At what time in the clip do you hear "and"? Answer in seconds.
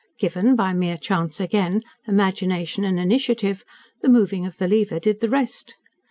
2.85-2.99